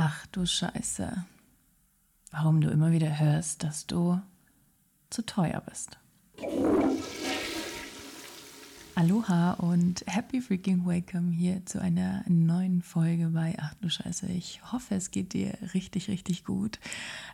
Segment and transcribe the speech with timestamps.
[0.00, 1.24] Ach du Scheiße.
[2.30, 4.20] Warum du immer wieder hörst, dass du
[5.10, 5.98] zu teuer bist.
[8.94, 14.28] Aloha und happy freaking welcome hier zu einer neuen Folge bei Ach du Scheiße.
[14.28, 16.78] Ich hoffe, es geht dir richtig, richtig gut.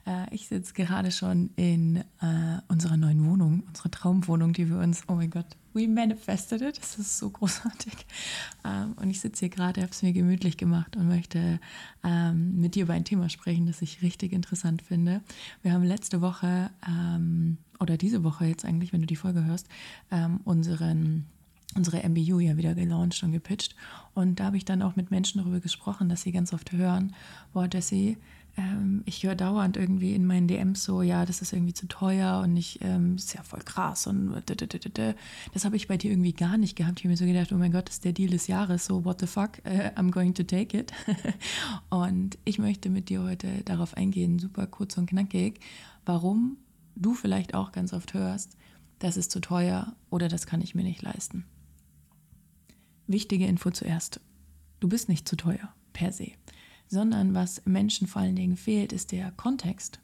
[0.07, 5.03] Äh, ich sitze gerade schon in äh, unserer neuen Wohnung, unserer Traumwohnung, die wir uns,
[5.09, 6.79] oh mein Gott, we manifested it.
[6.79, 7.95] Das ist so großartig.
[8.64, 11.61] Ähm, und ich sitze hier gerade, habe es mir gemütlich gemacht und möchte
[12.02, 15.21] ähm, mit dir über ein Thema sprechen, das ich richtig interessant finde.
[15.63, 19.68] Wir haben letzte Woche ähm, oder diese Woche jetzt eigentlich, wenn du die Folge hörst,
[20.44, 21.26] unseren
[21.77, 23.75] unsere MBU ja wieder gelauncht und gepitcht.
[24.14, 27.14] Und da habe ich dann auch mit Menschen darüber gesprochen, dass sie ganz oft hören,
[27.53, 28.17] boah, Jesse,
[28.57, 32.41] ähm, ich höre dauernd irgendwie in meinen DMs so, ja, das ist irgendwie zu teuer
[32.45, 34.42] und ich, ähm, ist ja voll krass und
[35.53, 37.00] das habe ich bei dir irgendwie gar nicht gehabt.
[37.00, 39.05] Ich habe mir so gedacht, oh mein Gott, das ist der Deal des Jahres, so
[39.05, 40.92] what the fuck, uh, I'm going to take it.
[41.91, 45.58] und ich möchte mit dir heute darauf eingehen, super kurz und knackig,
[46.05, 46.58] warum
[46.94, 48.56] du vielleicht auch ganz oft hörst,
[49.00, 51.44] das ist zu teuer oder das kann ich mir nicht leisten.
[53.06, 54.20] Wichtige Info zuerst.
[54.80, 56.33] Du bist nicht zu teuer per se,
[56.88, 60.00] sondern was Menschen vor allen Dingen fehlt, ist der Kontext.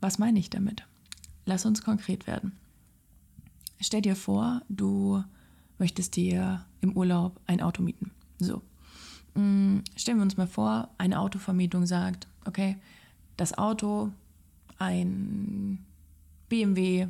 [0.00, 0.84] Was meine ich damit?
[1.44, 2.52] Lass uns konkret werden.
[3.80, 5.22] Stell dir vor, du
[5.78, 8.10] möchtest dir im Urlaub ein Auto mieten.
[8.38, 8.62] So.
[9.34, 12.76] Mm, stellen wir uns mal vor, eine Autovermietung sagt, okay,
[13.36, 14.10] das Auto,
[14.78, 15.84] ein
[16.48, 17.08] BMW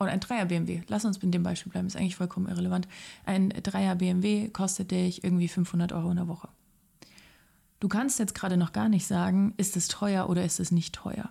[0.00, 2.88] oder ein Dreier BMW, lass uns mit dem Beispiel bleiben, ist eigentlich vollkommen irrelevant.
[3.26, 6.48] Ein Dreier BMW kostet dich irgendwie 500 Euro in der Woche.
[7.80, 10.94] Du kannst jetzt gerade noch gar nicht sagen, ist es teuer oder ist es nicht
[10.94, 11.30] teuer.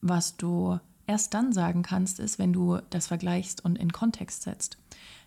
[0.00, 4.78] Was du erst dann sagen kannst, ist, wenn du das vergleichst und in Kontext setzt.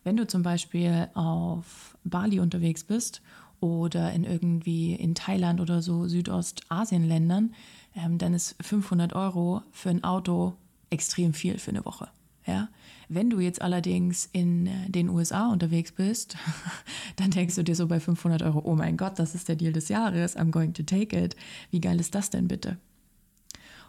[0.03, 3.21] Wenn du zum Beispiel auf Bali unterwegs bist
[3.59, 7.53] oder in irgendwie in Thailand oder so Südostasien-Ländern,
[7.95, 10.55] ähm, dann ist 500 Euro für ein Auto
[10.89, 12.09] extrem viel für eine Woche.
[12.45, 12.69] Ja?
[13.09, 16.37] Wenn du jetzt allerdings in äh, den USA unterwegs bist,
[17.15, 19.73] dann denkst du dir so bei 500 Euro, oh mein Gott, das ist der Deal
[19.73, 21.35] des Jahres, I'm going to take it.
[21.71, 22.77] Wie geil ist das denn bitte?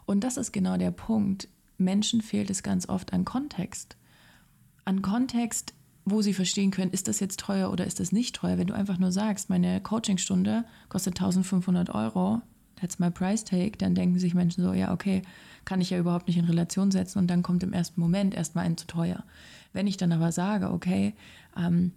[0.07, 1.49] Und das ist genau der Punkt.
[1.79, 3.97] Menschen fehlt es ganz oft an Kontext.
[4.85, 8.57] An Kontext, wo sie verstehen können, ist das jetzt teuer oder ist das nicht teuer.
[8.57, 12.41] Wenn du einfach nur sagst, meine Coachingstunde kostet 1500 Euro,
[12.81, 15.23] that's my price take, dann denken sich Menschen so, ja, okay,
[15.65, 18.65] kann ich ja überhaupt nicht in Relation setzen und dann kommt im ersten Moment erstmal
[18.65, 19.25] ein zu teuer.
[19.73, 21.15] Wenn ich dann aber sage, okay,
[21.57, 21.93] ähm,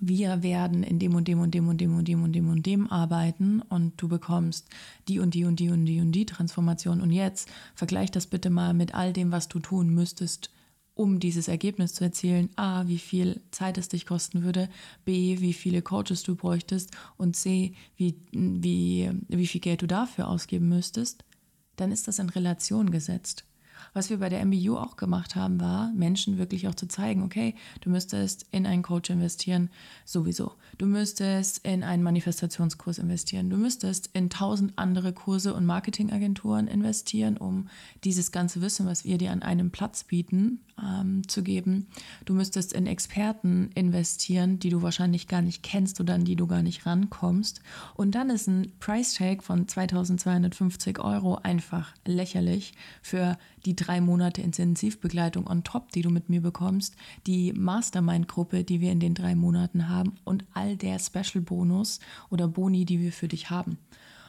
[0.00, 2.66] wir werden in dem und dem und dem und dem und dem und dem und
[2.66, 4.68] dem arbeiten und du bekommst
[5.08, 8.50] die und die und die und die und die Transformation und jetzt vergleich das bitte
[8.50, 10.50] mal mit all dem, was du tun müsstest,
[10.96, 14.68] um dieses Ergebnis zu erzielen, A, wie viel Zeit es dich kosten würde,
[15.04, 16.90] B, wie viele Coaches du bräuchtest.
[17.18, 21.22] Und C, wie, wie, wie viel Geld du dafür ausgeben müsstest,
[21.76, 23.44] dann ist das in Relation gesetzt.
[23.94, 27.54] Was wir bei der MBU auch gemacht haben, war, Menschen wirklich auch zu zeigen, okay,
[27.80, 29.70] du müsstest in einen Coach investieren,
[30.04, 30.52] sowieso.
[30.78, 33.50] Du müsstest in einen Manifestationskurs investieren.
[33.50, 37.68] Du müsstest in tausend andere Kurse und Marketingagenturen investieren, um
[38.04, 41.86] dieses ganze Wissen, was wir dir an einem Platz bieten, ähm, zu geben.
[42.24, 46.46] Du müsstest in Experten investieren, die du wahrscheinlich gar nicht kennst oder an die du
[46.46, 47.60] gar nicht rankommst.
[47.94, 55.46] Und dann ist ein Price Tag von 2250 Euro einfach lächerlich für die Monate Intensivbegleitung
[55.46, 59.88] on top, die du mit mir bekommst, die Mastermind-Gruppe, die wir in den drei Monaten
[59.88, 63.78] haben und all der Special-Bonus oder Boni, die wir für dich haben.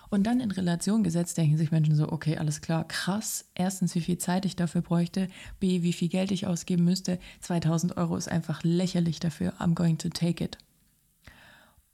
[0.10, 3.46] Und dann in Relation gesetzt denken sich Menschen so, okay, alles klar, krass.
[3.56, 5.28] Erstens, wie viel Zeit ich dafür bräuchte.
[5.60, 7.20] B, wie viel Geld ich ausgeben müsste.
[7.42, 9.54] 2000 Euro ist einfach lächerlich dafür.
[9.60, 10.58] I'm going to take it.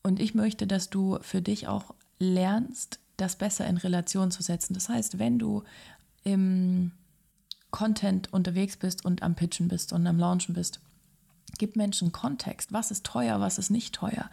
[0.04, 4.74] Und ich möchte, dass du für dich auch lernst, das besser in Relation zu setzen.
[4.74, 5.64] Das heißt, wenn du
[6.24, 6.92] im
[7.74, 10.80] Content unterwegs bist und am Pitchen bist und am Launchen bist,
[11.58, 12.72] gib Menschen Kontext.
[12.72, 14.30] Was ist teuer, was ist nicht teuer?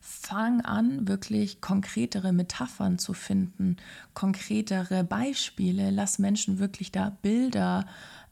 [0.00, 3.76] fang an, wirklich konkretere Metaphern zu finden,
[4.14, 5.90] konkretere Beispiele.
[5.90, 7.86] Lass Menschen wirklich da Bilder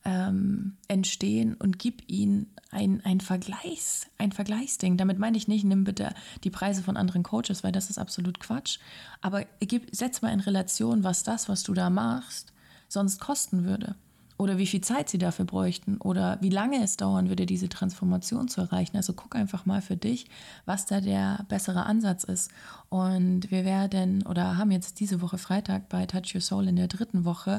[0.05, 4.97] ähm, entstehen und gib ihnen ein, ein Vergleichs, ein Vergleichsding.
[4.97, 8.41] Damit meine ich nicht, nimm bitte die Preise von anderen Coaches, weil das ist absolut
[8.41, 8.79] Quatsch.
[9.21, 12.53] Aber gib, setz mal in Relation, was das, was du da machst,
[12.89, 13.95] sonst kosten würde
[14.39, 18.47] oder wie viel Zeit sie dafür bräuchten oder wie lange es dauern würde, diese Transformation
[18.47, 18.97] zu erreichen.
[18.97, 20.27] Also guck einfach mal für dich,
[20.65, 22.53] was da der bessere Ansatz ist.
[22.89, 26.87] Und wir werden oder haben jetzt diese Woche Freitag bei Touch Your Soul in der
[26.87, 27.59] dritten Woche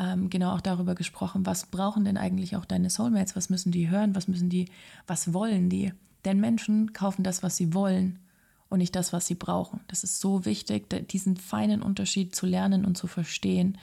[0.00, 3.88] ähm, genau auch darüber gesprochen, was brauchen denn eigentlich auch deine Soulmates, was müssen die
[3.88, 4.68] hören, was müssen die,
[5.06, 5.92] was wollen die?
[6.24, 8.18] Denn Menschen kaufen das, was sie wollen
[8.68, 9.78] und nicht das, was sie brauchen.
[9.86, 13.78] Das ist so wichtig, diesen feinen Unterschied zu lernen und zu verstehen.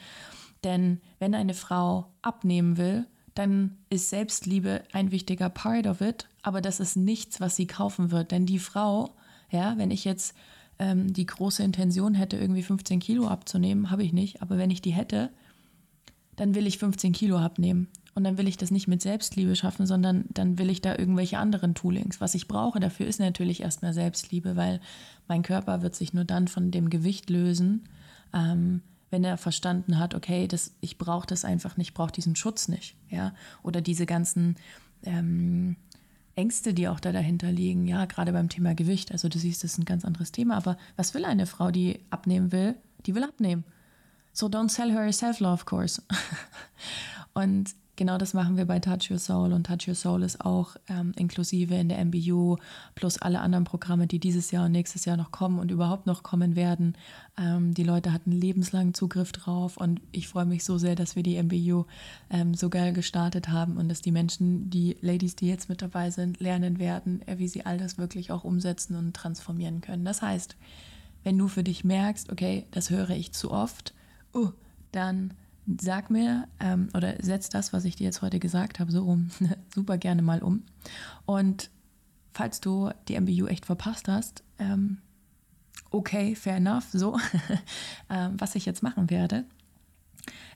[0.64, 6.60] Denn wenn eine Frau abnehmen will, dann ist Selbstliebe ein wichtiger Part of it, aber
[6.60, 8.30] das ist nichts, was sie kaufen wird.
[8.30, 9.14] Denn die Frau,
[9.50, 10.34] ja, wenn ich jetzt
[10.78, 14.82] ähm, die große Intention hätte, irgendwie 15 Kilo abzunehmen, habe ich nicht, aber wenn ich
[14.82, 15.30] die hätte,
[16.36, 17.88] dann will ich 15 Kilo abnehmen.
[18.14, 21.38] Und dann will ich das nicht mit Selbstliebe schaffen, sondern dann will ich da irgendwelche
[21.38, 22.20] anderen Toolings.
[22.20, 24.80] Was ich brauche dafür ist natürlich erstmal Selbstliebe, weil
[25.26, 27.88] mein Körper wird sich nur dann von dem Gewicht lösen,
[28.32, 32.36] ähm, wenn er verstanden hat, okay, das, ich brauche das einfach nicht, ich brauche diesen
[32.36, 32.96] Schutz nicht.
[33.10, 33.34] Ja?
[33.62, 34.56] Oder diese ganzen
[35.04, 35.76] ähm,
[36.34, 39.12] Ängste, die auch da dahinter liegen, ja, gerade beim Thema Gewicht.
[39.12, 40.56] Also du siehst, das ist ein ganz anderes Thema.
[40.56, 42.74] Aber was will eine Frau, die abnehmen will?
[43.06, 43.64] Die will abnehmen.
[44.32, 46.02] So don't sell her a self-love course.
[47.34, 50.74] und Genau das machen wir bei Touch Your Soul und Touch Your Soul ist auch
[50.88, 52.56] ähm, inklusive in der MBU
[52.96, 56.24] plus alle anderen Programme, die dieses Jahr und nächstes Jahr noch kommen und überhaupt noch
[56.24, 56.96] kommen werden.
[57.38, 61.22] Ähm, die Leute hatten lebenslangen Zugriff drauf und ich freue mich so sehr, dass wir
[61.22, 61.84] die MBU
[62.30, 66.10] ähm, so geil gestartet haben und dass die Menschen, die Ladies, die jetzt mit dabei
[66.10, 70.04] sind, lernen werden, äh, wie sie all das wirklich auch umsetzen und transformieren können.
[70.04, 70.56] Das heißt,
[71.22, 73.94] wenn du für dich merkst, okay, das höre ich zu oft,
[74.34, 74.50] uh,
[74.90, 75.32] dann
[75.80, 79.30] sag mir ähm, oder setz das, was ich dir jetzt heute gesagt habe, so um,
[79.74, 80.62] super gerne mal um.
[81.26, 81.70] Und
[82.32, 84.98] falls du die MBU echt verpasst hast, ähm,
[85.90, 87.18] okay, fair enough, so,
[88.10, 89.44] ähm, was ich jetzt machen werde.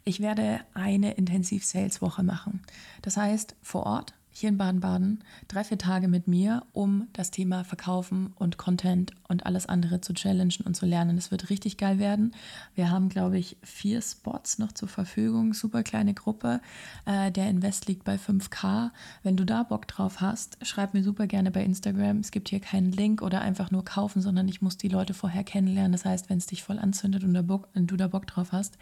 [0.04, 2.62] Ich werde eine Intensiv-Sales-Woche machen.
[3.02, 7.64] Das heißt, vor Ort hier in Baden-Baden drei, vier Tage mit mir, um das Thema
[7.64, 11.18] Verkaufen und Content und alles andere zu challengen und zu lernen.
[11.18, 12.34] Es wird richtig geil werden.
[12.74, 15.54] Wir haben, glaube ich, vier Spots noch zur Verfügung.
[15.54, 16.60] Super kleine Gruppe.
[17.04, 18.90] Äh, der Invest liegt bei 5K.
[19.22, 22.18] Wenn du da Bock drauf hast, schreib mir super gerne bei Instagram.
[22.18, 25.44] Es gibt hier keinen Link oder einfach nur kaufen, sondern ich muss die Leute vorher
[25.44, 25.92] kennenlernen.
[25.92, 28.78] Das heißt, wenn es dich voll anzündet und du da Bock drauf hast,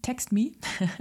[0.00, 0.52] text me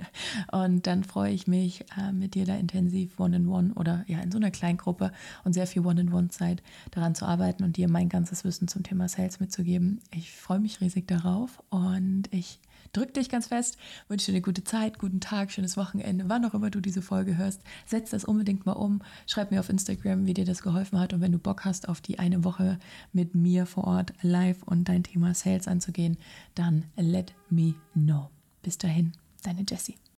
[0.52, 4.38] und dann freue ich mich, äh, mit dir da intensiv One-in-One oder ja in so
[4.38, 5.12] einer kleinen Gruppe
[5.44, 6.62] und sehr viel One-in-One-Zeit
[6.92, 10.02] daran zu arbeiten und dir mein ganzes Wissen zum Thema Sales mitzugeben.
[10.12, 12.60] Ich freue mich riesig darauf und ich
[12.94, 13.78] drücke dich ganz fest,
[14.08, 17.38] wünsche dir eine gute Zeit, guten Tag, schönes Wochenende, wann auch immer du diese Folge
[17.38, 17.62] hörst.
[17.86, 21.22] Setz das unbedingt mal um, schreib mir auf Instagram, wie dir das geholfen hat und
[21.22, 22.80] wenn du Bock hast auf die eine Woche
[23.14, 26.18] mit mir vor Ort live und dein Thema Sales anzugehen,
[26.56, 28.30] dann let me know.
[28.62, 29.14] Bis dahin,
[29.44, 29.98] deine Jessie.